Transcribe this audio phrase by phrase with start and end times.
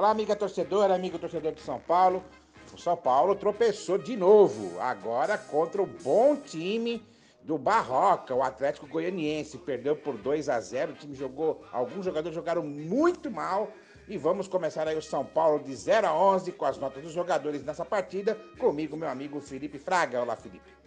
[0.00, 2.24] Olá, amiga torcedora, amigo torcedor de São Paulo.
[2.72, 7.06] O São Paulo tropeçou de novo, agora contra o bom time
[7.42, 9.58] do Barroca, o Atlético Goianiense.
[9.58, 13.70] Perdeu por 2 a 0 o time jogou, alguns jogadores jogaram muito mal.
[14.08, 17.12] E vamos começar aí o São Paulo de 0 a 11 com as notas dos
[17.12, 18.34] jogadores nessa partida.
[18.58, 20.22] Comigo, meu amigo Felipe Fraga.
[20.22, 20.79] Olá, Felipe.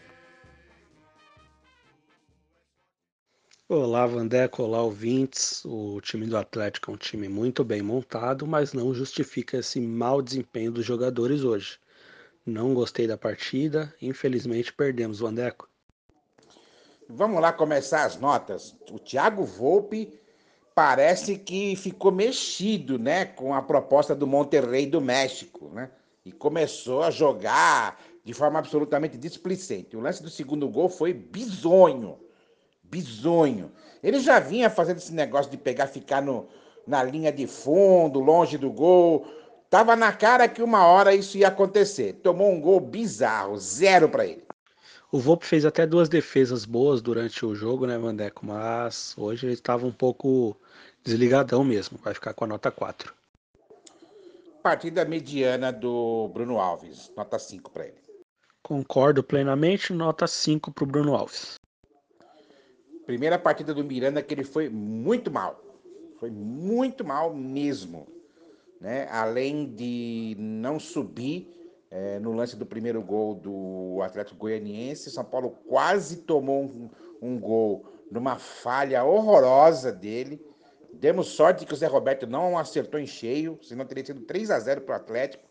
[3.75, 5.65] Olá, Vandeco, olá, ouvintes.
[5.65, 10.21] O time do Atlético é um time muito bem montado, mas não justifica esse mau
[10.21, 11.79] desempenho dos jogadores hoje.
[12.45, 15.67] Não gostei da partida, infelizmente perdemos, Vandeco.
[17.09, 18.75] Vamos lá começar as notas.
[18.91, 20.21] O Thiago Volpe
[20.75, 25.89] parece que ficou mexido, né, com a proposta do Monterrey do México, né?
[26.23, 29.97] E começou a jogar de forma absolutamente displicente.
[29.97, 32.22] O lance do segundo gol foi bizonho
[32.93, 33.71] bizonho.
[34.03, 36.47] Ele já vinha fazendo esse negócio de pegar, ficar no,
[36.85, 39.25] na linha de fundo, longe do gol.
[39.67, 42.13] Tava na cara que uma hora isso ia acontecer.
[42.21, 44.43] Tomou um gol bizarro, zero para ele.
[45.11, 48.45] O Volpe fez até duas defesas boas durante o jogo, né, Vandeco?
[48.45, 50.55] Mas hoje ele estava um pouco
[51.03, 51.97] desligadão mesmo.
[52.03, 53.13] Vai ficar com a nota 4.
[54.61, 57.97] Partida mediana do Bruno Alves, nota 5 para ele.
[58.61, 61.55] Concordo plenamente, nota 5 para o Bruno Alves.
[63.05, 65.61] Primeira partida do Miranda que ele foi muito mal.
[66.19, 68.07] Foi muito mal mesmo.
[68.79, 69.07] Né?
[69.09, 71.47] Além de não subir
[71.91, 76.89] é, no lance do primeiro gol do Atlético Goianiense, São Paulo quase tomou um,
[77.21, 80.41] um gol numa falha horrorosa dele.
[80.93, 84.59] Demos sorte que o Zé Roberto não acertou em cheio, senão teria sido 3 a
[84.59, 85.43] 0 para o Atlético.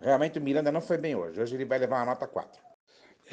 [0.00, 1.40] Realmente o Miranda não foi bem hoje.
[1.40, 2.71] Hoje ele vai levar uma nota 4.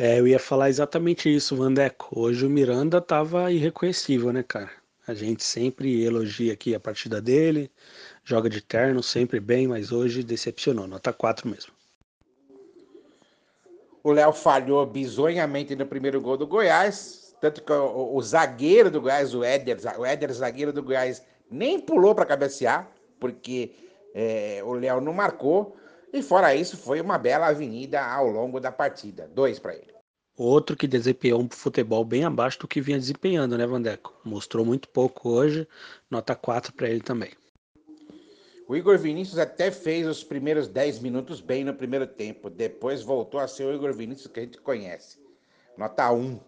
[0.02, 2.18] É, eu ia falar exatamente isso, Vandeco.
[2.18, 4.72] Hoje o Miranda tava irreconhecível, né, cara?
[5.06, 7.70] A gente sempre elogia aqui a partida dele,
[8.24, 11.74] joga de terno, sempre bem, mas hoje decepcionou, nota 4 mesmo.
[14.02, 19.02] O Léo falhou bizonhamente no primeiro gol do Goiás, tanto que o, o zagueiro do
[19.02, 21.22] Goiás, o Éder, o Éder, zagueiro do Goiás,
[21.52, 22.90] nem pulou para cabecear,
[23.20, 23.72] porque
[24.16, 25.76] é, o Léo não marcou.
[26.12, 29.28] E fora isso, foi uma bela avenida ao longo da partida.
[29.28, 29.94] Dois para ele.
[30.36, 34.16] Outro que desempenhou um futebol bem abaixo do que vinha desempenhando, né, Vandeco?
[34.24, 35.68] Mostrou muito pouco hoje,
[36.10, 37.32] nota 4 para ele também.
[38.66, 43.40] O Igor Vinícius até fez os primeiros 10 minutos bem no primeiro tempo, depois voltou
[43.40, 45.20] a ser o Igor Vinícius que a gente conhece.
[45.78, 46.40] Nota 1.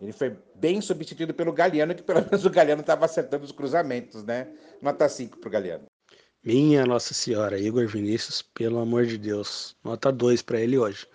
[0.00, 4.22] Ele foi bem substituído pelo Galeano, que pelo menos o Galeano estava acertando os cruzamentos,
[4.22, 4.48] né?
[4.80, 5.87] Nota 5 para o Galeano.
[6.48, 9.76] Minha Nossa Senhora, Igor Vinícius, pelo amor de Deus.
[9.84, 11.06] Nota 2 para ele hoje.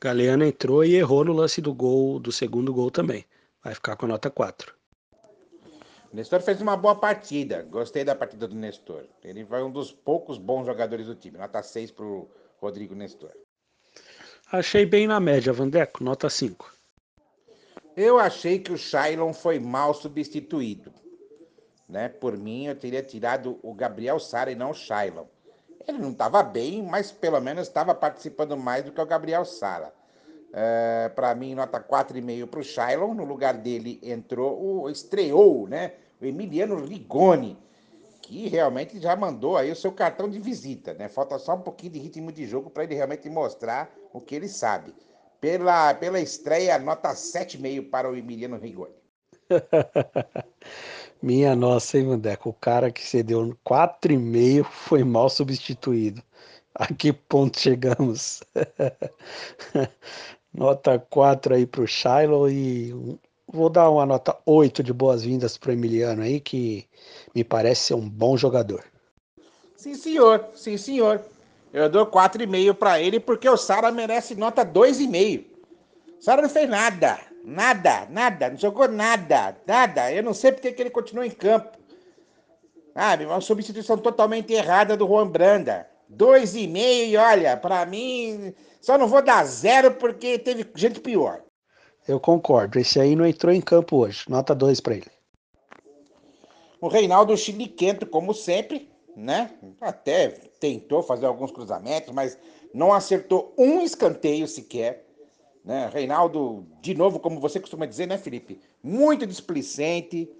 [0.00, 3.24] Galeano entrou e errou no lance do gol, do segundo gol também.
[3.64, 4.72] Vai ficar com nota 4.
[6.12, 7.64] O Nestor fez uma boa partida.
[7.64, 9.06] Gostei da partida do Nestor.
[9.24, 11.36] Ele foi um dos poucos bons jogadores do time.
[11.36, 12.30] Nota 6 para o
[12.60, 13.32] Rodrigo Nestor.
[14.52, 16.04] Achei bem na média, Vandeco.
[16.04, 16.72] Nota 5.
[17.96, 20.94] Eu achei que o Shailon foi mal substituído.
[21.88, 22.08] Né?
[22.08, 25.24] Por mim, eu teria tirado o Gabriel Sara e não o Shailon.
[25.86, 29.92] Ele não estava bem, mas pelo menos estava participando mais do que o Gabriel Sara.
[30.52, 33.14] É, para mim, nota 4,5 para o Shailon.
[33.14, 35.92] No lugar dele entrou, o, estreou né?
[36.20, 37.56] o Emiliano Rigoni,
[38.22, 40.92] que realmente já mandou aí o seu cartão de visita.
[40.94, 41.08] Né?
[41.08, 44.48] Falta só um pouquinho de ritmo de jogo para ele realmente mostrar o que ele
[44.48, 44.92] sabe.
[45.40, 48.94] Pela, pela estreia, nota 7,5 para o Emiliano Rigoni.
[51.22, 52.50] Minha nossa, hein, Mandeco?
[52.50, 56.22] O cara que cedeu 4,5 foi mal substituído.
[56.74, 58.42] A que ponto chegamos?
[60.52, 66.22] nota 4 aí pro Shiloh e vou dar uma nota 8 de boas-vindas pro Emiliano
[66.22, 66.86] aí, que
[67.34, 68.84] me parece ser um bom jogador.
[69.76, 70.48] Sim, senhor.
[70.54, 71.24] Sim, senhor.
[71.72, 75.44] Eu dou 4,5 para ele porque o Sara merece nota 2,5.
[76.18, 77.18] O Sara não fez nada.
[77.48, 80.12] Nada, nada, não jogou nada, nada.
[80.12, 81.78] Eu não sei porque que ele continuou em campo.
[82.92, 85.88] Sabe, uma substituição totalmente errada do Juan Branda.
[86.08, 90.98] Dois e meio, e olha, para mim, só não vou dar zero porque teve gente
[90.98, 91.44] pior.
[92.08, 94.24] Eu concordo, esse aí não entrou em campo hoje.
[94.28, 95.10] Nota dois para ele.
[96.80, 99.52] O Reinaldo Chiliquento, como sempre, né?
[99.80, 102.36] Até tentou fazer alguns cruzamentos, mas
[102.74, 105.05] não acertou um escanteio sequer.
[105.66, 105.90] Né?
[105.92, 108.60] Reinaldo, de novo, como você costuma dizer, né, Felipe?
[108.80, 110.30] Muito displicente,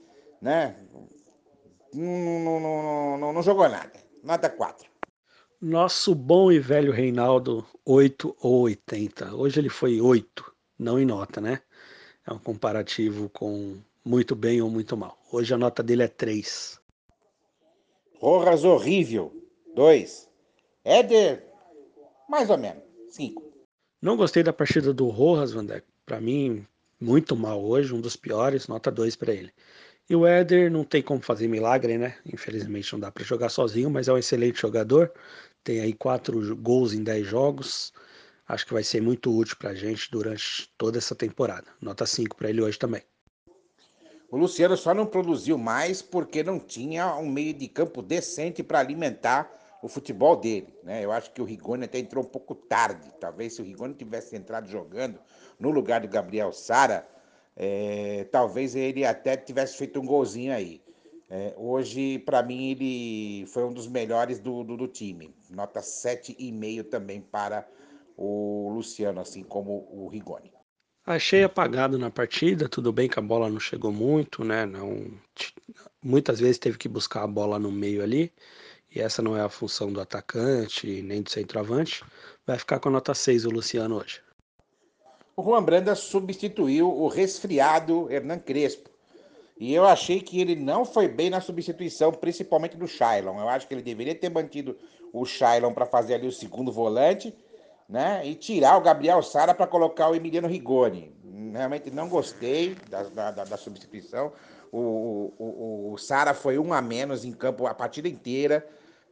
[0.40, 0.76] né?
[1.92, 3.92] Não, não, não, não, não jogou nada.
[4.22, 4.88] Nota 4.
[5.60, 9.34] Nosso bom e velho Reinaldo, 8 ou 80.
[9.34, 11.60] Hoje ele foi 8, não em nota, né?
[12.24, 15.18] É um comparativo com muito bem ou muito mal.
[15.32, 16.78] Hoje a nota dele é 3.
[18.20, 19.32] Rojas horrível,
[19.74, 20.28] 2.
[20.84, 21.44] Éder,
[22.28, 23.45] mais ou menos, 5.
[24.00, 25.86] Não gostei da partida do Rojas, Vandeco.
[26.04, 26.66] Para mim,
[27.00, 29.52] muito mal hoje, um dos piores, nota 2 para ele.
[30.08, 32.16] E o Éder não tem como fazer milagre, né?
[32.24, 35.12] Infelizmente não dá para jogar sozinho, mas é um excelente jogador.
[35.64, 37.92] Tem aí quatro gols em 10 jogos.
[38.46, 41.66] Acho que vai ser muito útil para a gente durante toda essa temporada.
[41.80, 43.02] Nota 5 para ele hoje também.
[44.30, 48.78] O Luciano só não produziu mais porque não tinha um meio de campo decente para
[48.78, 49.50] alimentar
[49.82, 50.74] o futebol dele.
[50.82, 51.04] Né?
[51.04, 53.10] Eu acho que o Rigoni até entrou um pouco tarde.
[53.20, 55.18] Talvez se o Rigoni tivesse entrado jogando
[55.58, 57.06] no lugar do Gabriel Sara,
[57.56, 60.82] é, talvez ele até tivesse feito um golzinho aí.
[61.28, 65.34] É, hoje, para mim, ele foi um dos melhores do, do, do time.
[65.50, 67.66] Nota 7,5 também para
[68.16, 70.52] o Luciano, assim como o Rigoni.
[71.04, 74.66] Achei apagado na partida, tudo bem que a bola não chegou muito, né?
[74.66, 75.08] Não,
[76.02, 78.32] muitas vezes teve que buscar a bola no meio ali,
[78.96, 82.02] e essa não é a função do atacante, nem do centroavante.
[82.46, 84.20] Vai ficar com a nota 6 o Luciano hoje.
[85.36, 88.90] O Juan Branda substituiu o resfriado Hernan Crespo.
[89.58, 93.38] E eu achei que ele não foi bem na substituição, principalmente do Shailon.
[93.38, 94.76] Eu acho que ele deveria ter mantido
[95.12, 97.34] o Shailon para fazer ali o segundo volante
[97.88, 98.26] né?
[98.26, 101.14] E tirar o Gabriel Sara para colocar o Emiliano Rigoni.
[101.52, 104.32] Realmente não gostei da, da, da substituição.
[104.72, 108.66] O, o, o Sara foi um a menos em campo a partida inteira.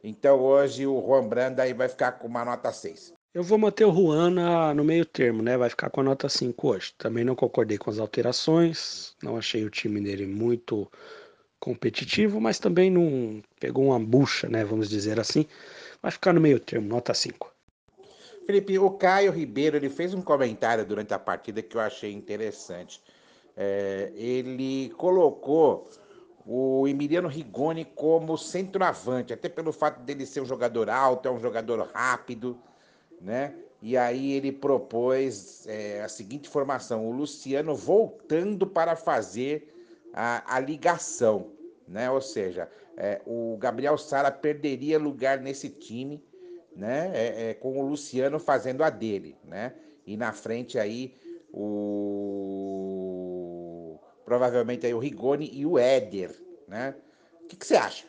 [0.07, 3.11] Então hoje o Juan Branda aí vai ficar com uma nota 6.
[3.33, 5.57] Eu vou manter o Juan na, no meio termo, né?
[5.57, 6.93] Vai ficar com a nota 5 hoje.
[6.95, 9.15] Também não concordei com as alterações.
[9.23, 10.87] Não achei o time dele muito
[11.59, 14.63] competitivo, mas também não pegou uma bucha, né?
[14.63, 15.47] Vamos dizer assim.
[16.03, 17.51] Vai ficar no meio termo, nota 5.
[18.45, 23.01] Felipe, o Caio Ribeiro ele fez um comentário durante a partida que eu achei interessante.
[23.57, 25.89] É, ele colocou
[26.45, 31.39] o Emiliano Rigoni como centroavante, até pelo fato dele ser um jogador alto, é um
[31.39, 32.57] jogador rápido,
[33.19, 33.55] né?
[33.81, 39.73] E aí ele propôs é, a seguinte formação: o Luciano voltando para fazer
[40.13, 41.51] a, a ligação,
[41.87, 42.09] né?
[42.09, 46.23] Ou seja, é, o Gabriel Sara perderia lugar nesse time
[46.75, 47.11] né?
[47.13, 49.73] É, é, com o Luciano fazendo a dele, né?
[50.05, 51.15] E na frente aí
[51.51, 52.44] o
[54.25, 56.35] provavelmente aí o Rigoni e o Éder,
[56.67, 56.95] né?
[57.43, 58.05] O que, que você acha?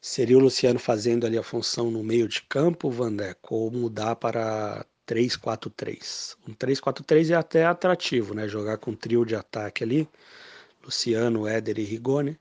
[0.00, 4.86] Seria o Luciano fazendo ali a função no meio de campo, Vandeco, ou mudar para
[5.06, 6.36] 3-4-3?
[6.48, 8.46] Um 3-4-3 é até atrativo, né?
[8.46, 10.08] Jogar com um trio de ataque ali,
[10.84, 12.38] Luciano, Éder e Rigoni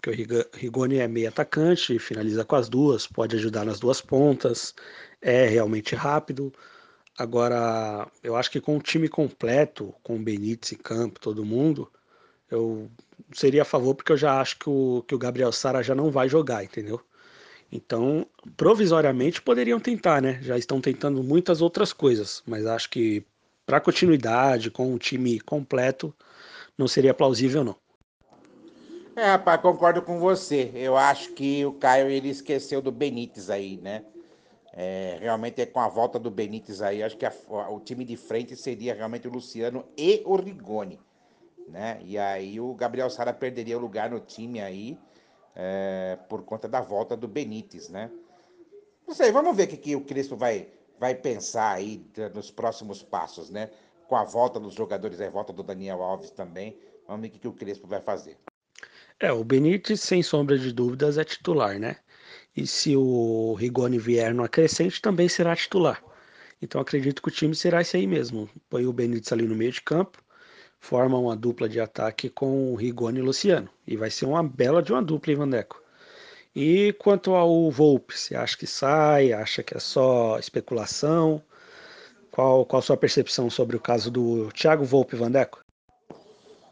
[0.00, 4.74] porque o Rigoni é meio atacante, finaliza com as duas, pode ajudar nas duas pontas,
[5.20, 6.52] é realmente rápido.
[7.18, 11.90] Agora, eu acho que com o time completo, com o Benítez em campo, todo mundo,
[12.50, 12.88] eu
[13.32, 16.10] seria a favor, porque eu já acho que o, que o Gabriel Sara já não
[16.10, 17.00] vai jogar, entendeu?
[17.70, 20.38] Então, provisoriamente poderiam tentar, né?
[20.40, 23.24] Já estão tentando muitas outras coisas, mas acho que
[23.66, 26.14] para continuidade, com o time completo,
[26.76, 27.76] não seria plausível, não.
[29.14, 30.70] É, rapaz, concordo com você.
[30.74, 34.04] Eu acho que o Caio ele esqueceu do Benítez aí, né?
[34.72, 37.32] É, realmente é com a volta do Benítez aí, acho que a,
[37.68, 41.00] o time de frente seria realmente o Luciano e o Rigoni,
[41.68, 42.00] né?
[42.02, 44.98] E aí o Gabriel Sara perderia o lugar no time aí
[45.54, 48.10] é, por conta da volta do Benítez, né?
[49.06, 52.04] Não sei, vamos ver o que, que o Crespo vai, vai pensar aí
[52.34, 53.70] nos próximos passos, né?
[54.06, 56.78] Com a volta dos jogadores, a volta do Daniel Alves também.
[57.06, 58.38] Vamos ver o que, que o Crespo vai fazer.
[59.18, 61.96] É, o Benítez, sem sombra de dúvidas, é titular, né?
[62.56, 66.02] E se o Rigoni vier no acrescente, também será titular.
[66.60, 68.48] Então acredito que o time será esse aí mesmo.
[68.68, 70.22] Põe o Benítez ali no meio de campo,
[70.80, 73.68] forma uma dupla de ataque com o Rigoni e Luciano.
[73.86, 75.82] E vai ser uma bela de uma dupla, hein, Vandeco?
[76.54, 79.32] E quanto ao Volpe, você acha que sai?
[79.32, 81.42] Acha que é só especulação?
[82.30, 85.60] Qual, qual a sua percepção sobre o caso do Thiago Volpe, Vandeco?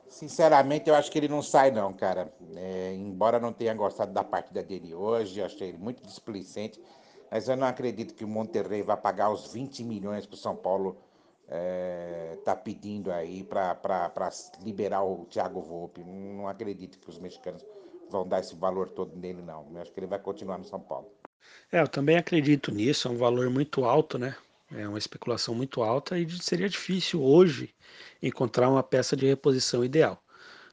[0.08, 2.32] Sinceramente, eu acho que ele não sai, não, cara.
[2.54, 6.80] É, embora não tenha gostado da partida dele hoje, achei ele muito displicente,
[7.30, 10.56] mas eu não acredito que o Monterrey vai pagar os 20 milhões que o São
[10.56, 10.96] Paulo
[11.48, 14.30] é, tá pedindo aí para
[14.62, 16.02] liberar o Thiago Volpe.
[16.02, 17.64] Não acredito que os mexicanos
[18.10, 19.66] vão dar esse valor todo nele, não.
[19.72, 21.10] Eu acho que ele vai continuar no São Paulo.
[21.70, 24.36] É, eu também acredito nisso, é um valor muito alto, né?
[24.72, 27.72] É uma especulação muito alta e seria difícil hoje
[28.20, 30.20] encontrar uma peça de reposição ideal.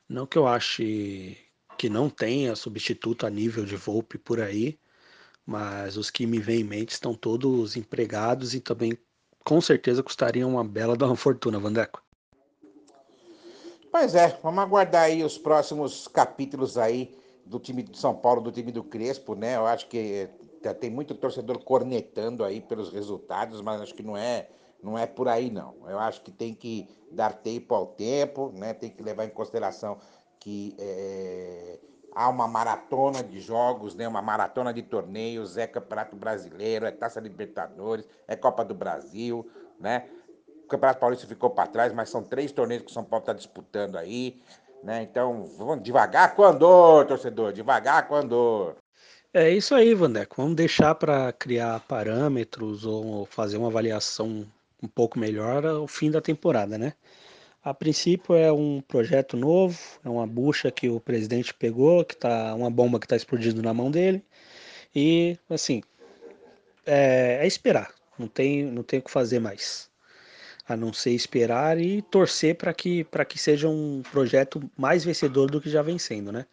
[0.09, 1.37] Não que eu ache
[1.77, 4.79] que não tenha substituto a nível de Volpe por aí,
[5.45, 8.97] mas os que me vêm em mente estão todos empregados e também
[9.43, 12.01] com certeza custariam uma bela de uma fortuna, Vandeco.
[13.91, 18.51] Pois é, vamos aguardar aí os próximos capítulos aí do time de São Paulo, do
[18.51, 19.55] time do Crespo, né?
[19.55, 20.29] Eu acho que
[20.79, 24.49] tem muito torcedor cornetando aí pelos resultados, mas acho que não é,
[24.81, 25.75] não é por aí não.
[25.87, 28.73] Eu acho que tem que dar tempo ao tempo, né?
[28.73, 29.97] Tem que levar em consideração
[30.39, 31.79] que é,
[32.15, 34.07] há uma maratona de jogos, né?
[34.07, 40.07] Uma maratona de torneios, é Campeonato Brasileiro, é Taça Libertadores, é Copa do Brasil, né?
[40.65, 43.33] O Campeonato Paulista ficou para trás, mas são três torneios que o São Paulo está
[43.33, 44.41] disputando aí,
[44.83, 45.03] né?
[45.03, 48.75] Então, vamos devagar com andor, torcedor, devagar com andor.
[49.33, 50.35] É isso aí, Vandeco.
[50.37, 54.45] Vamos deixar para criar parâmetros ou fazer uma avaliação
[54.81, 56.93] um pouco melhor ao fim da temporada, né?
[57.63, 62.53] A princípio é um projeto novo, é uma bucha que o presidente pegou, que tá
[62.55, 64.23] uma bomba que está explodindo na mão dele.
[64.93, 65.81] E assim,
[66.85, 67.93] é, é esperar.
[68.19, 69.89] Não tem, não tem o que fazer mais
[70.67, 75.59] a não ser esperar e torcer para que, que seja um projeto mais vencedor do
[75.59, 76.45] que já vem sendo, né?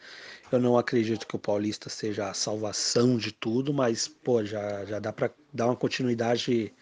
[0.53, 4.99] Eu não acredito que o Paulista seja a salvação de tudo, mas pô, já, já
[4.99, 6.75] dá para dar uma continuidade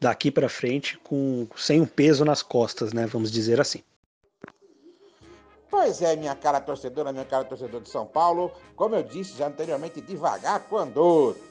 [0.00, 3.06] daqui para frente com sem um peso nas costas, né?
[3.06, 3.82] Vamos dizer assim.
[5.70, 8.52] Pois é, minha cara torcedora, minha cara torcedor de São Paulo.
[8.74, 10.84] Como eu disse já anteriormente, devagar com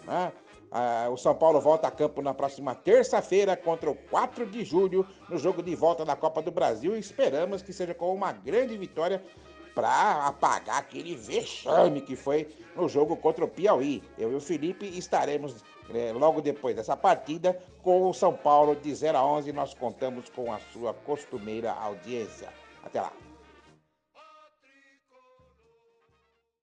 [0.06, 0.32] né?
[0.74, 5.06] Ah, o São Paulo volta a campo na próxima terça-feira contra o 4 de julho,
[5.28, 6.96] no jogo de volta da Copa do Brasil.
[6.96, 9.22] Esperamos que seja com uma grande vitória
[9.74, 14.04] para apagar aquele vexame que foi no jogo contra o Piauí.
[14.18, 15.64] Eu e o Felipe estaremos
[15.94, 19.52] é, logo depois dessa partida com o São Paulo de 0 a 11.
[19.52, 22.50] Nós contamos com a sua costumeira audiência.
[22.84, 23.12] Até lá.